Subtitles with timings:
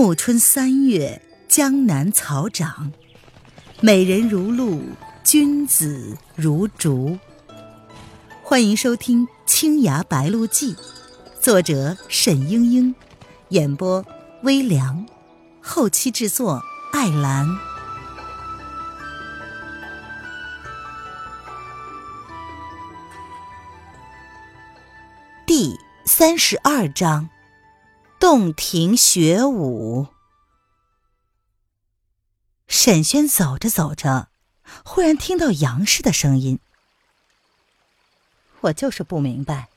[0.00, 2.92] 暮春三月，江南草长，
[3.80, 4.80] 美人如露，
[5.24, 7.18] 君子如竹。
[8.44, 10.72] 欢迎收听《青崖白鹿记》，
[11.40, 12.94] 作者沈英英，
[13.48, 14.06] 演播
[14.44, 15.04] 微凉，
[15.60, 16.62] 后期制作
[16.92, 17.44] 艾兰。
[25.44, 27.28] 第三十二章。
[28.30, 30.08] 洞庭雪舞。
[32.66, 34.28] 沈轩走着走着，
[34.84, 36.58] 忽然听到杨氏的声音
[38.60, 39.70] ：“我就是不明白，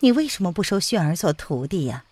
[0.00, 2.04] 你为什么不收轩儿做徒弟呀？”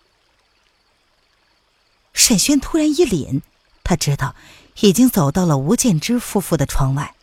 [2.11, 3.43] 沈轩突然一凛，
[3.83, 4.35] 他知道
[4.79, 7.13] 已经走到了吴建之夫妇的窗外，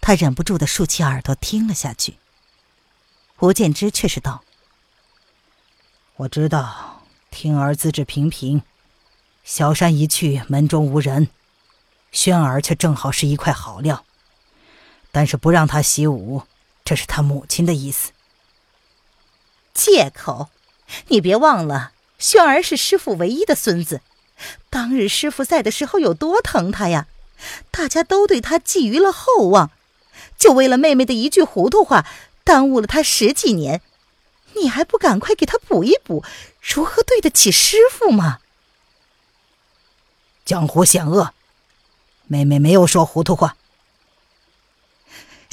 [0.00, 2.16] 他忍不住的竖起耳朵听了下去。
[3.40, 4.42] 吴建之却是道
[6.16, 6.94] ：“我知道。”
[7.30, 8.62] 听儿资质平平，
[9.44, 11.28] 小山一去，门中无人，
[12.10, 14.04] 轩儿却正好是一块好料。
[15.12, 16.42] 但是不让他习武，
[16.84, 18.12] 这是他母亲的意思。
[19.72, 20.48] 借口！
[21.08, 24.00] 你别忘了，轩儿是师傅唯一的孙子，
[24.68, 27.06] 当日师傅在的时候有多疼他呀！
[27.70, 29.70] 大家都对他寄予了厚望，
[30.36, 32.04] 就为了妹妹的一句糊涂话，
[32.42, 33.80] 耽误了他十几年。
[34.60, 36.24] 你还不赶快给他补一补，
[36.60, 38.40] 如何对得起师傅吗？
[40.44, 41.34] 江湖险恶，
[42.26, 43.56] 妹妹没有说糊涂话。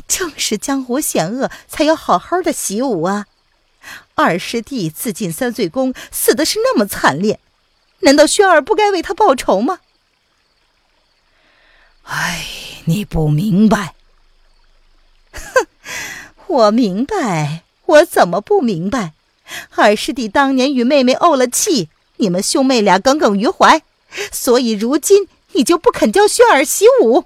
[0.07, 3.25] 正是江湖险恶，才要好好的习武啊！
[4.13, 7.39] 二师弟自尽三岁宫，死的是那么惨烈，
[7.99, 9.81] 难道轩儿不该为他报仇吗？
[12.03, 12.45] 哎，
[12.85, 13.95] 你不明白。
[15.33, 15.67] 哼，
[16.47, 17.64] 我明白。
[17.85, 19.13] 我怎么不明白？
[19.75, 23.83] 二师弟当年与妹妹怄了气，你们兄妹俩耿耿于怀，
[24.31, 27.25] 所以如今你就不肯教轩儿习武。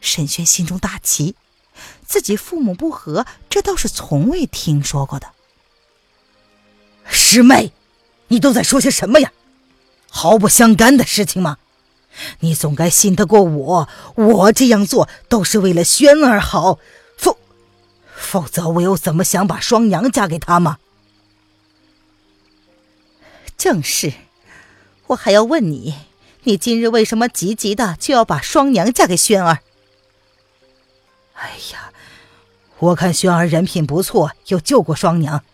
[0.00, 1.36] 沈轩心中大奇，
[2.04, 5.28] 自己父母不和，这倒是从未听说过的。
[7.06, 7.72] 师妹，
[8.28, 9.32] 你都在说些什么呀？
[10.10, 11.56] 毫不相干的事情吗？
[12.40, 16.78] 你总该信得过我，我这样做都是为了轩儿好。
[18.22, 20.78] 否则，我又怎么想把双娘嫁给他吗？
[23.58, 24.12] 正是，
[25.08, 25.94] 我还要问你，
[26.44, 29.58] 你今日为什么急急的就要把双娘嫁给轩儿？
[31.34, 31.92] 哎呀，
[32.78, 35.44] 我看轩儿人品不错，又救过双娘，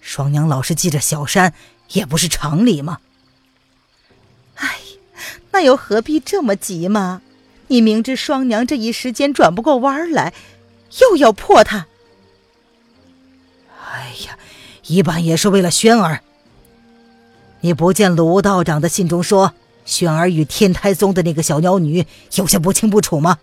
[0.00, 1.54] 双娘老是记着小山，
[1.92, 2.98] 也不是常理吗？
[4.56, 4.78] 哎，
[5.52, 7.22] 那又何必这么急嘛？
[7.68, 10.34] 你明知双娘这一时间转不过弯来，
[11.00, 11.86] 又要破她。
[13.90, 14.38] 哎呀，
[14.86, 16.22] 一半也是为了轩儿。
[17.60, 19.52] 你不见卢道长的信中说，
[19.84, 23.38] 轩儿与天台宗的那个小妖女有些不清不楚吗？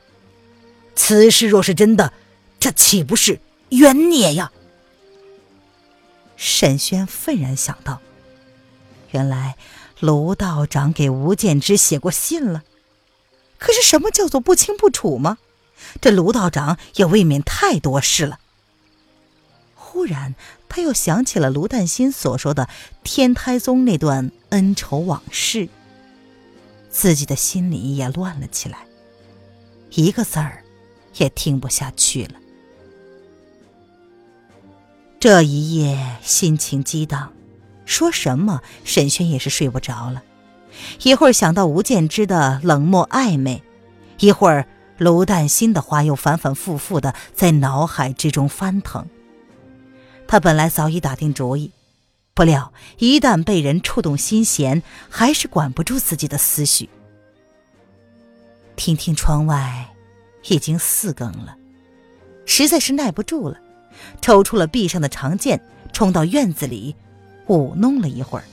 [0.95, 2.13] 此事若是真的，
[2.59, 4.51] 这岂不是冤孽呀？
[6.35, 7.99] 沈轩愤然想到，
[9.11, 9.57] 原来
[9.99, 12.63] 卢道长给吴建之写过信了。
[13.59, 15.37] 可是什么叫做不清不楚吗？
[15.99, 18.39] 这卢道长也未免太多事了。
[19.97, 20.35] 忽然，
[20.69, 22.69] 他又想起了卢淡心所说的
[23.03, 25.69] 天台宗那段恩仇往事，
[26.87, 28.77] 自己的心里也乱了起来，
[29.89, 30.63] 一个字儿
[31.15, 32.33] 也听不下去了。
[35.19, 37.33] 这一夜心情激荡，
[37.83, 40.21] 说什么沈轩也是睡不着了。
[41.01, 43.63] 一会儿想到吴建之的冷漠暧昧，
[44.19, 44.67] 一会儿
[44.99, 49.07] 卢淡心的话又反反复复的在脑海之中翻腾。
[50.27, 51.71] 他本来早已打定主意，
[52.33, 56.89] 不料一旦被人触动心弦，还是管不住自己的思绪。
[58.75, 59.95] 听听窗外，
[60.49, 61.55] 已经四更了，
[62.45, 63.57] 实在是耐不住了，
[64.21, 65.59] 抽出了臂上的长剑，
[65.93, 66.95] 冲到院子里，
[67.47, 68.45] 舞弄了一会儿。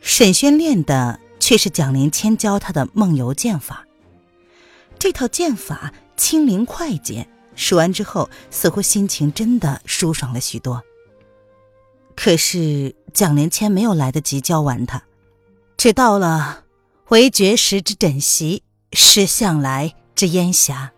[0.00, 3.86] 沈轩练的却是蒋灵谦教他的梦游剑法，
[4.98, 7.28] 这套剑法轻灵快捷。
[7.58, 10.80] 数完之后，似乎心情真的舒爽了许多。
[12.14, 15.02] 可是蒋连谦没有来得及教完他，
[15.76, 16.64] 只到了
[17.10, 18.62] “唯绝时之枕席，
[18.92, 20.92] 是向来之烟霞”，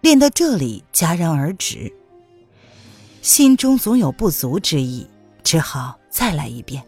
[0.00, 1.92] 练到这里戛然而止。
[3.20, 5.08] 心中总有不足之意，
[5.42, 6.84] 只好再来一遍。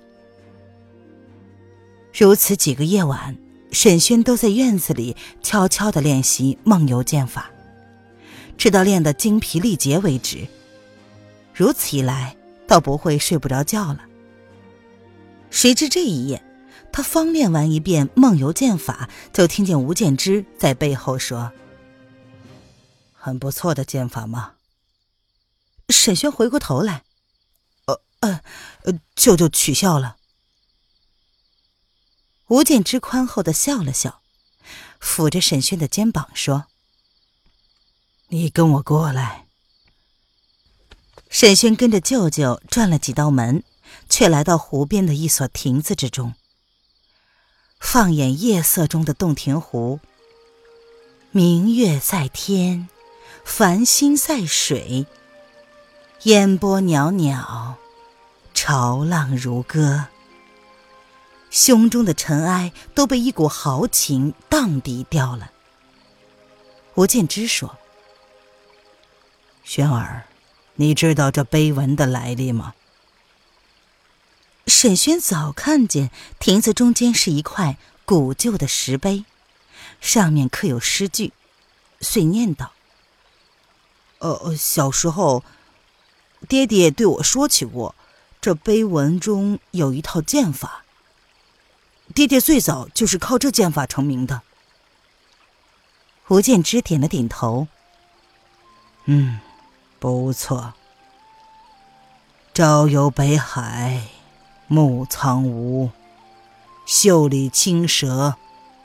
[2.16, 3.36] 如此几个夜晚，
[3.72, 7.50] 沈轩都在院子里悄悄的练习梦游剑法。
[8.58, 10.46] 直到练得精疲力竭为止。
[11.54, 14.04] 如此一来，倒不会睡不着觉了。
[15.50, 16.44] 谁知这一夜，
[16.92, 21.52] 他方练完一遍梦游剑法，就听见吴建之在背后说
[23.14, 24.54] ：“很不错的剑法吗？”
[25.88, 27.04] 沈轩回过头来
[27.86, 28.40] ，“呃呃
[28.82, 30.16] 呃，舅舅取笑了。”
[32.48, 34.20] 吴建之宽厚的笑了笑，
[35.00, 36.66] 抚着沈轩的肩膀说
[38.28, 39.46] ：“你跟我过来。”
[41.30, 43.62] 沈轩跟着舅舅转了几道门，
[44.08, 46.34] 却来到湖边的一所亭子之中。
[47.78, 50.00] 放眼夜色中的洞庭湖，
[51.30, 52.88] 明月在天，
[53.44, 55.06] 繁星在水，
[56.22, 57.76] 烟波袅袅，
[58.54, 60.06] 潮浪如歌。
[61.50, 65.52] 胸中的尘埃都被一股豪情荡涤掉了。
[66.94, 67.78] 吴建之说
[69.68, 70.24] ：“轩儿，
[70.76, 72.72] 你知道这碑文的来历吗？”
[74.66, 77.76] 沈轩早看见亭子中间是一块
[78.06, 79.26] 古旧的石碑，
[80.00, 81.34] 上面刻有诗句，
[82.00, 82.72] 遂念道
[84.20, 85.44] ：“呃，小时候，
[86.48, 87.94] 爹爹对我说起过，
[88.40, 90.86] 这碑文中有一套剑法。”
[92.14, 94.40] 爹爹最早就是靠这剑法成名的。
[96.28, 97.68] 吴建之点了点头。
[99.04, 99.40] 嗯，
[99.98, 100.74] 不错。
[102.54, 104.02] 朝游北海，
[104.66, 105.90] 暮苍梧，
[106.86, 108.34] 袖里青蛇，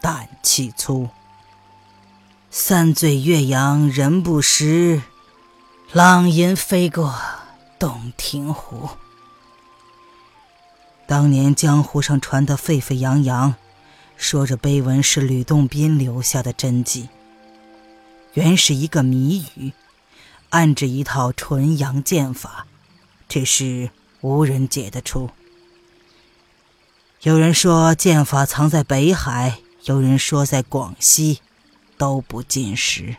[0.02, 1.10] 胆气粗。
[2.52, 5.02] 三醉岳阳人不识，
[5.92, 7.16] 浪吟飞过
[7.80, 8.90] 洞庭湖。
[11.08, 13.56] 当年江湖上传得沸沸扬扬，
[14.16, 17.10] 说这碑文是吕洞宾留下的真迹。
[18.34, 19.74] 原是一个谜语，
[20.54, 22.68] 暗着一套纯阳剑法，
[23.28, 23.90] 只是
[24.22, 25.32] 无人解得出。
[27.22, 31.42] 有人说剑法藏在北海，有人说在广西，
[31.98, 33.18] 都不尽实。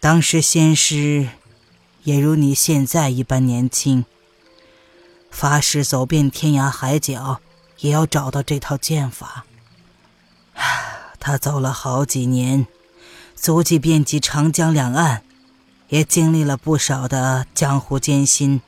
[0.00, 1.28] 当时仙师
[2.04, 4.06] 也如你现在一般年轻。
[5.30, 7.42] 发誓走遍天涯海角，
[7.80, 9.44] 也要找到这套剑法。
[11.20, 12.66] 他走了好几年，
[13.36, 15.22] 足迹遍及长江两岸，
[15.90, 18.62] 也经历了不少的江湖艰辛，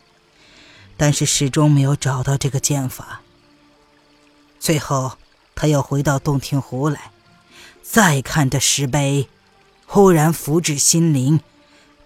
[0.96, 3.22] 但是始终没有找到这个剑法。
[4.60, 5.16] 最后，
[5.54, 7.10] 他又回到洞庭湖来，
[7.82, 9.28] 再看这石碑，
[9.86, 11.40] 忽然福至心灵，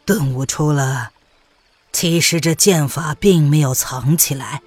[0.05, 1.11] 顿悟出了。
[1.93, 4.61] 其实这剑法并没有藏起来，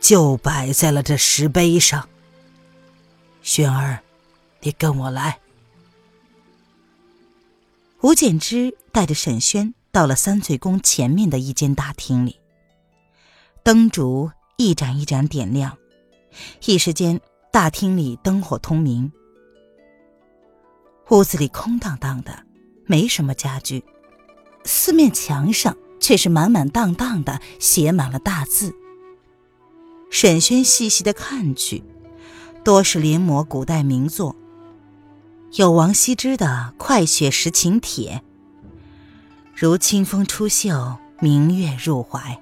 [0.00, 2.08] 就摆在了这石碑上。
[3.42, 4.00] 轩儿，
[4.60, 5.38] 你跟我来。
[8.00, 12.40] 吴建之带着沈轩到了三翠宫前面的一间大厅里，
[13.62, 15.78] 灯烛一盏一盏点亮，
[16.66, 17.20] 一时间
[17.52, 19.12] 大厅里灯火通明。
[21.10, 22.44] 屋子里空荡荡的，
[22.86, 23.84] 没什么家具，
[24.64, 25.76] 四面墙上。
[26.00, 28.74] 却是满满当当的写满了大字。
[30.10, 31.82] 沈轩细细的看去，
[32.62, 34.36] 多是临摹古代名作，
[35.52, 38.22] 有王羲之的《快雪时晴帖》，
[39.56, 42.38] 如清风出岫，明月入怀；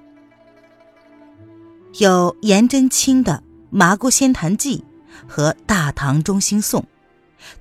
[1.99, 4.83] 有颜真卿的《麻姑仙坛记》
[5.29, 6.81] 和《大唐中兴颂》，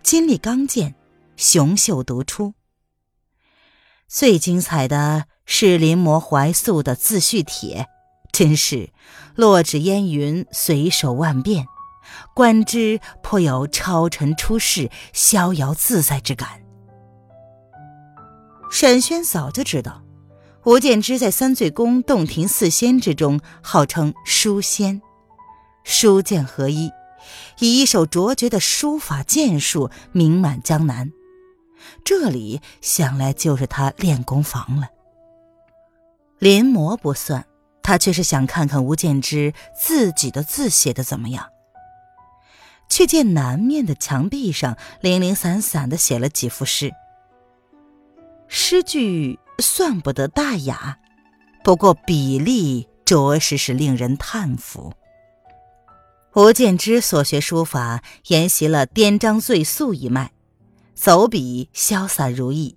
[0.03, 0.95] 金力刚健，
[1.37, 2.55] 雄秀独出。
[4.09, 5.27] 最精彩的。
[5.45, 7.89] 是临摹怀素的自叙帖，
[8.31, 8.91] 真是
[9.35, 11.67] 落纸烟云，随手万变，
[12.33, 16.62] 观之颇有超尘出世、逍遥自在之感。
[18.73, 20.03] 沈轩早就知道，
[20.65, 25.03] 吴建之在三醉宫洞庭四仙之中号称书仙，
[25.85, 26.91] 书剑合一，
[27.59, 31.13] 以一手卓绝的书法剑术名满江南。
[32.03, 34.89] 这里想来就是他练功房了。
[36.39, 37.45] 临摹不算，
[37.83, 41.51] 他却是想看看吴建之自己的字写的怎么样。
[42.89, 46.91] 却见南面的墙壁上零零散散的写了几幅诗，
[48.55, 50.99] 诗句算不得大雅，
[51.65, 54.93] 不过笔力着实是令人叹服。
[56.35, 60.33] 吴建之所学书法，沿袭了颠章醉素一脉，
[60.95, 62.77] 走笔潇洒如意，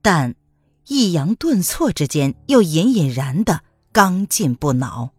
[0.00, 0.34] 但。
[0.88, 5.10] 抑扬顿挫之间，又隐隐然的刚劲不挠，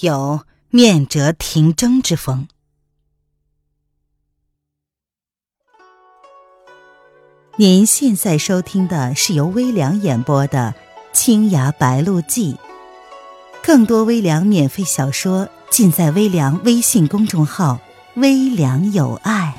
[0.00, 2.48] 有面折停争之风。
[7.56, 10.74] 您现在收听的是由微凉演播的
[11.12, 12.54] 《青崖白鹿记》，
[13.62, 17.78] 更多微凉免费小说尽在微凉微信公众号
[18.16, 19.54] “微凉有爱”。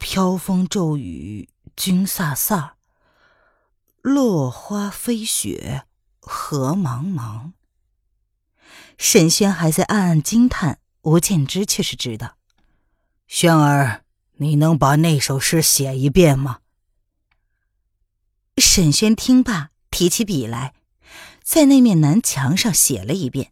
[0.00, 2.70] 飘风骤雨君飒飒，
[4.06, 5.84] 落花飞雪
[6.20, 7.54] 何茫茫。
[8.96, 12.36] 沈轩还在暗暗惊叹，吴建之却是知道。
[13.26, 16.60] 轩儿，你能把那首诗写一遍吗？
[18.58, 20.74] 沈轩听罢，提起笔来，
[21.42, 23.50] 在那面南墙上写了一遍，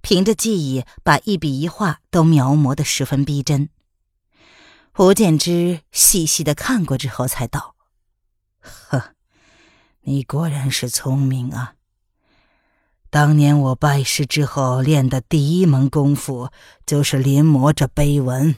[0.00, 3.68] 凭着记忆，把一笔一画都描摹得十分逼真。
[4.96, 7.76] 吴建之细细的看过之后，才道
[8.60, 9.12] ：“呵，
[10.08, 11.74] 你果然是聪明啊。”
[13.10, 16.50] 当年我拜师之后练的第一门功夫
[16.84, 18.56] 就是临摹这碑文，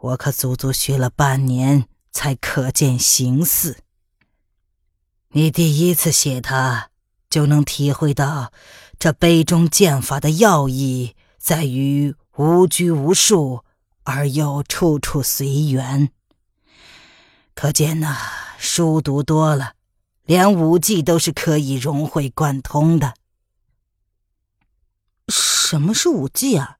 [0.00, 3.78] 我可足足学了半年才可见形似。
[5.30, 6.90] 你第一次写它，
[7.28, 8.52] 就能体会到
[8.98, 13.64] 这碑中剑法的要义在于无拘无束，
[14.04, 16.10] 而又处处随缘。
[17.54, 18.16] 可见呐，
[18.58, 19.74] 书读多了，
[20.24, 23.14] 连武技都是可以融会贯通的。
[25.28, 26.76] 什么是武技啊，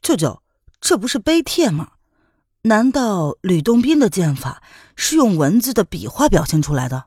[0.00, 0.42] 舅舅？
[0.80, 1.92] 这不是碑帖吗？
[2.62, 4.62] 难道吕洞宾的剑法
[4.94, 7.06] 是用文字的笔画表现出来的？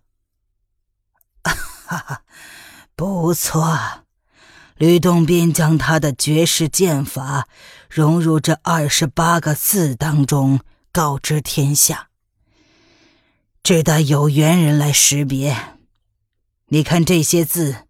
[1.44, 2.24] 哈哈，
[2.96, 4.06] 不错，
[4.76, 7.48] 吕洞宾将他的绝世剑法
[7.90, 10.60] 融入这二十八个字当中，
[10.92, 12.09] 告知天下，
[13.70, 15.56] 只待有缘人来识别。
[16.70, 17.86] 你看这些字，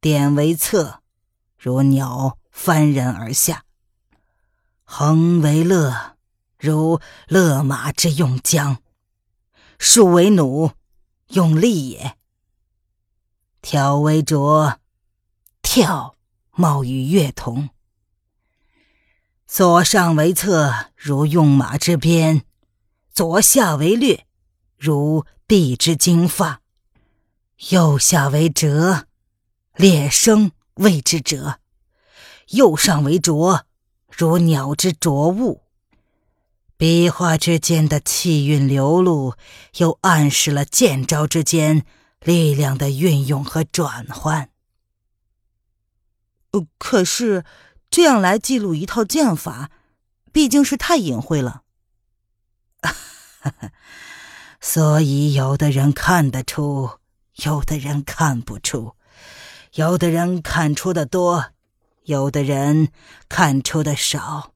[0.00, 1.02] 点为侧。
[1.58, 3.64] 如鸟翻人而下，
[4.84, 6.16] 横为勒，
[6.60, 8.76] 如勒马之用缰；
[9.80, 10.74] 竖为弩，
[11.30, 12.16] 用力也。
[13.60, 14.76] 挑为斫，
[15.60, 16.14] 跳
[16.52, 17.70] 冒与乐同。
[19.44, 22.42] 左上为侧，如用马之鞭；
[23.12, 24.27] 左下为略，
[24.78, 26.60] 如臂之经发；
[27.70, 29.06] 右下为折，
[29.74, 30.52] 裂声。
[30.78, 31.58] 谓之者，
[32.50, 33.66] 右上为浊，
[34.16, 35.64] 如鸟之浊物。
[36.76, 39.34] 笔画之间的气韵流露，
[39.78, 41.84] 又暗示了剑招之间
[42.20, 44.50] 力量的运用和转换。
[46.52, 47.44] 呃，可是
[47.90, 49.72] 这样来记录一套剑法，
[50.30, 51.64] 毕竟是太隐晦了。
[52.80, 52.94] 哈
[53.50, 53.72] 哈
[54.70, 56.90] 所以，有的人看得出，
[57.36, 58.96] 有的人看不出。
[59.72, 61.52] 有的人看出的多，
[62.02, 62.92] 有的人
[63.30, 64.52] 看出的少。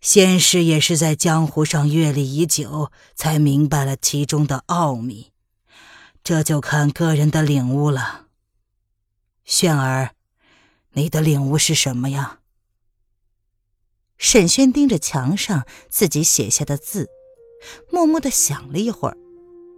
[0.00, 5.30] 仙师也是在江湖上阅历已久，才明白了其中的奥秘。
[6.24, 8.28] 这就看个人的领悟了。
[9.44, 10.14] 炫儿，
[10.92, 12.38] 你的领悟是什么呀？
[14.16, 17.10] 沈轩盯着墙上自己写下的字，
[17.90, 19.16] 默默的想了一会儿，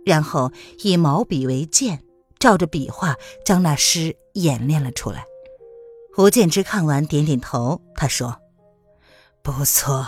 [0.05, 2.05] 然后以毛笔为鉴。
[2.39, 5.25] 照着笔画将那诗演练了出来。
[6.13, 7.81] 胡建之看完，点点头。
[7.95, 8.39] 他说
[9.45, 10.05] ：“不错，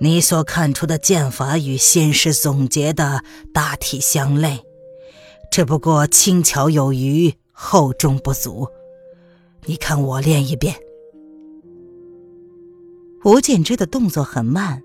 [0.00, 3.22] 你所看出的剑法与先师总结的
[3.54, 4.64] 大体相类，
[5.48, 8.66] 只不过轻巧有余，厚重不足。
[9.66, 10.74] 你看我练一遍。”
[13.22, 14.82] 吴建之的动作很慢，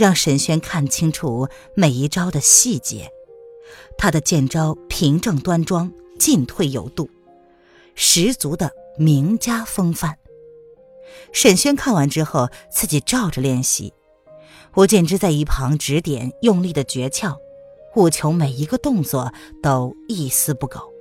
[0.00, 3.10] 让沈轩看清楚每一招的细节。
[3.98, 5.92] 他的剑招平正端庄。
[6.18, 7.08] 进退有度，
[7.94, 10.18] 十足的名家风范。
[11.32, 13.94] 沈轩看完之后，自己照着练习。
[14.76, 17.38] 吴建之在一旁指点，用力的诀窍，
[17.96, 20.92] 务求每一个动作都一丝不苟。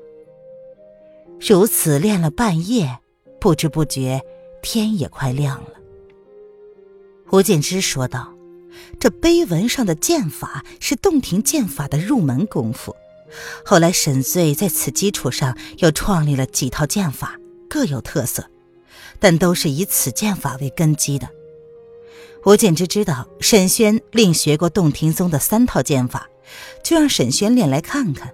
[1.37, 2.99] 如此练了半夜，
[3.41, 4.21] 不知不觉
[4.61, 5.73] 天也快亮了。
[7.33, 8.33] 吴建之说道
[8.99, 12.95] ：“这碑文上的剑法是洞庭剑法的入门功夫。”
[13.63, 18.49] 后来，沈醉在此基础上又创立了几套剑法，各有特色，
[19.19, 21.29] 但都是以此剑法为根基的。
[22.45, 26.27] 吴建之知道沈轩另学过洞庭宗的三套剑法，
[26.83, 28.33] 就让沈轩练来看看。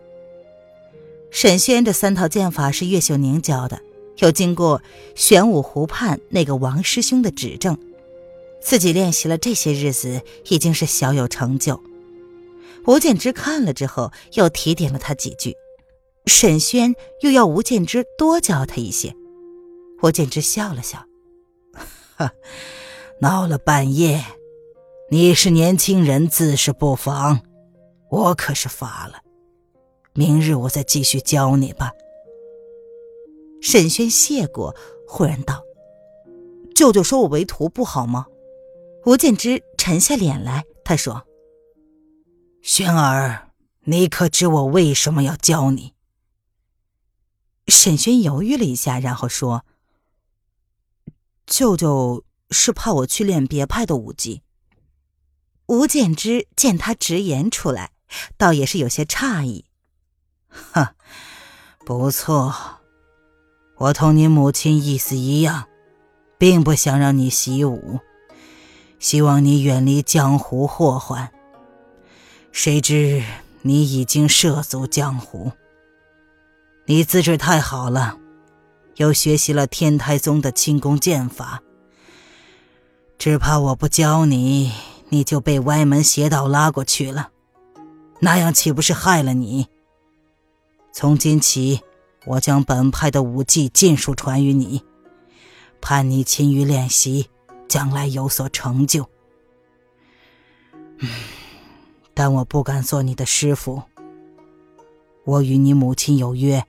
[1.29, 3.81] 沈轩这三套剑法是岳秀宁教的，
[4.19, 4.81] 又经过
[5.15, 7.77] 玄武湖畔那个王师兄的指正，
[8.61, 11.81] 自己练习了这些日子，已经是小有成就。
[12.87, 15.55] 吴建之看了之后，又提点了他几句。
[16.25, 19.15] 沈轩又要吴建之多教他一些。
[20.01, 21.05] 吴建之笑了笑
[22.17, 22.31] ：“哈，
[23.21, 24.23] 闹了半夜，
[25.09, 27.41] 你是年轻人，自是不妨。
[28.09, 29.21] 我可是乏了，
[30.13, 31.91] 明日我再继续教你吧。
[33.61, 34.75] 沈轩谢过，
[35.07, 35.63] 忽然道
[36.75, 38.27] ：“舅舅收我为徒不好吗？”
[39.05, 41.27] 吴建之沉下脸来，他说
[42.63, 45.93] ：“轩儿，你可知我为什么要教你？”
[47.67, 49.63] 沈轩犹豫了一下，然后说
[51.45, 54.41] ：“舅舅是怕我去练别派的武技。”
[55.67, 57.91] 吴建之见他直言出来，
[58.37, 59.65] 倒也是有些诧异。
[60.49, 60.95] 哼，
[61.85, 62.81] 不错。
[63.77, 65.67] 我同你母亲意思一样，
[66.39, 67.99] 并不想让你习武，
[68.99, 71.31] 希望你远离江湖祸患。
[72.51, 73.23] 谁知
[73.61, 75.51] 你已经涉足江湖，
[76.85, 78.17] 你资质太好了，
[78.95, 81.61] 又学习了天台宗的轻功剑法，
[83.17, 84.71] 只怕我不教你，
[85.09, 87.29] 你就被歪门邪道拉过去了，
[88.19, 89.67] 那样岂不是害了你？
[90.91, 91.81] 从今起。
[92.27, 94.81] 我将本派的武技尽数传于你，
[95.79, 97.29] 盼你勤于练习，
[97.75, 99.09] 将来有所成就。
[102.13, 103.83] 但我不敢做你的师傅。
[105.25, 106.65] 我与你母亲有约，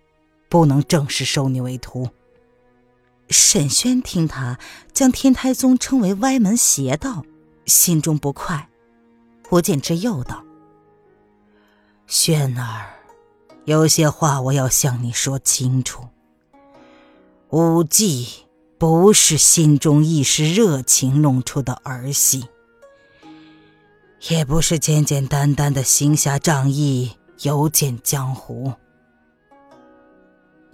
[0.49, 2.09] 不能正式收你为徒。
[3.31, 4.59] 沈轩听他
[4.93, 7.25] 将天台宗称为歪门邪道，
[7.67, 8.69] 心中不快。
[9.53, 10.45] 吴建之又道
[12.09, 12.87] ：“轩儿。”
[13.65, 16.09] 有些话我要向你说清楚。
[17.51, 18.46] 武技
[18.79, 22.47] 不是心中一时热情弄出的儿戏，
[24.29, 28.73] 也不是简简单单的行侠仗义、游剑江湖。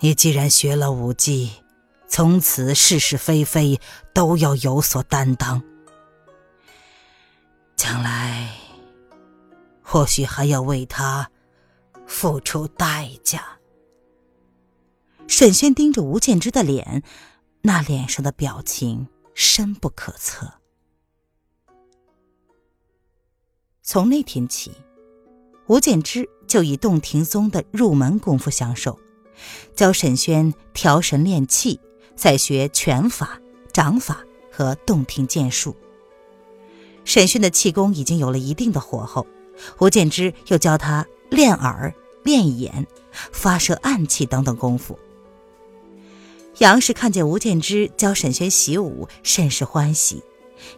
[0.00, 1.52] 你既然学了武技，
[2.08, 3.80] 从此是是非非
[4.12, 5.62] 都要有所担当，
[7.76, 8.50] 将来
[9.80, 11.28] 或许还要为他。
[12.04, 13.42] 付出代价。
[15.26, 17.02] 沈轩盯着吴建之的脸，
[17.62, 20.52] 那脸上的表情深不可测。
[23.82, 24.72] 从那天起，
[25.66, 28.98] 吴建之就以洞庭宗的入门功夫相授，
[29.74, 31.80] 教沈轩调神练气，
[32.14, 33.40] 再学拳法、
[33.72, 35.76] 掌法和洞庭剑术。
[37.04, 39.26] 沈轩的气功已经有了一定的火候，
[39.78, 41.94] 吴建之又教他练耳。
[42.24, 42.86] 练眼、
[43.32, 44.96] 发射暗器等等功夫。
[46.58, 50.22] 杨氏看见吴建之教沈轩习武，甚是欢喜，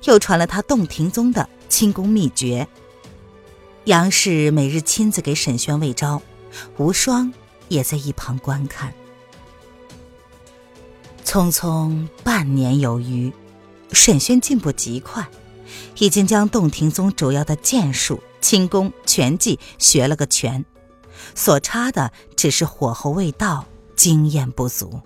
[0.04, 2.66] 又传了他洞庭宗的轻功秘诀。
[3.84, 6.22] 杨氏每日亲自给沈轩喂招，
[6.78, 7.32] 无双
[7.68, 8.94] 也在一旁观看。
[11.24, 13.32] 匆匆半年有余，
[13.92, 15.28] 沈轩进步极快，
[15.98, 20.64] 已经将洞庭宗主要的剑术、轻功、拳技学了个全。
[21.34, 25.00] 所差的只是火候未到，经验不足。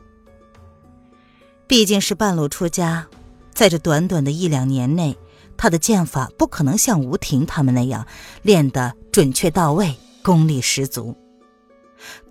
[1.68, 3.06] 毕竟是半路出家，
[3.52, 5.14] 在这短短的一两年内，
[5.58, 8.06] 他的剑法不可能像吴婷他们那样
[8.40, 11.14] 练得准确到位、功力十足。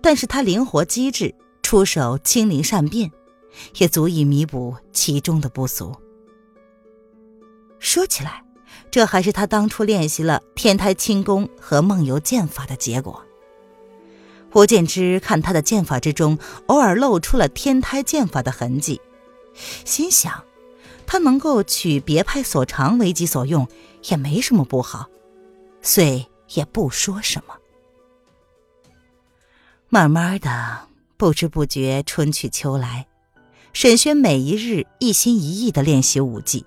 [0.02, 3.12] 但是他灵活机智，出手轻灵善变，
[3.76, 5.94] 也足以弥补其中的不足。
[7.78, 8.42] 说起来，
[8.90, 13.22] 这还是他当初练习了天台轻功和梦游剑法的结果。
[14.52, 19.00] 吴建之看他的剑法之中，偶尔露出了天台剑法的痕迹，
[19.84, 20.44] 心想，
[21.06, 23.68] 他能够取别派所长为己所用，
[24.08, 25.08] 也没什么不好，
[25.82, 27.54] 遂也不说什么。
[29.88, 33.06] 慢慢的，不知不觉春去秋来，
[33.72, 36.64] 沈轩每一日一心一意的练习武技，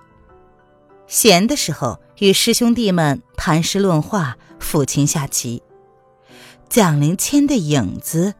[1.07, 5.61] 闲的时候与师兄弟们谈诗论画，抚琴下棋。
[6.69, 8.33] 蒋灵谦的影子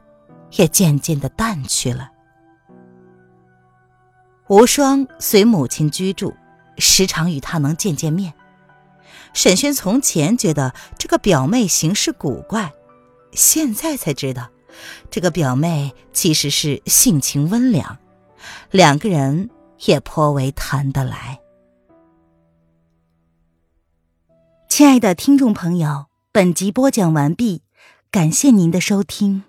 [0.51, 2.10] 也渐渐的淡去了。
[4.51, 6.35] 无双随母亲居住，
[6.77, 8.33] 时常与他能见见面。
[9.31, 12.73] 沈轩从前觉得这个表妹行事古怪，
[13.31, 14.49] 现在才知道，
[15.09, 17.97] 这个表妹其实是性情温良，
[18.71, 19.49] 两个人
[19.85, 21.39] 也颇为谈得来。
[24.67, 27.61] 亲爱的听众朋友，本集播讲完毕。
[28.11, 29.45] 感谢您的收听。